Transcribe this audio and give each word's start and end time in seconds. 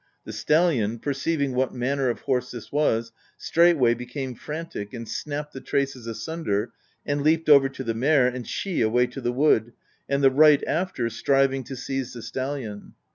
The 0.25 0.33
stallion, 0.33 0.97
perceiving 0.97 1.53
what 1.53 1.75
manner 1.75 2.09
of 2.09 2.21
horse 2.21 2.49
this 2.49 2.71
was, 2.71 3.11
straightway 3.37 3.93
be 3.93 4.07
came 4.07 4.33
frantic, 4.33 4.95
and 4.95 5.07
snapped 5.07 5.53
the 5.53 5.61
traces 5.61 6.07
asunder, 6.07 6.71
and 7.05 7.21
leaped 7.21 7.49
over 7.49 7.69
to 7.69 7.83
the 7.83 7.93
mare, 7.93 8.25
and 8.25 8.47
she 8.47 8.81
away 8.81 9.05
to 9.05 9.21
the 9.21 9.31
wood, 9.31 9.73
and 10.09 10.23
the 10.23 10.31
wright 10.31 10.63
after, 10.65 11.07
striving 11.11 11.63
to 11.65 11.75
seize 11.75 12.13
the 12.13 12.23
stallion. 12.23 12.95